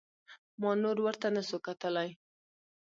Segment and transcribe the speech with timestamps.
[0.61, 2.09] ما نور ورته نسو کتلاى.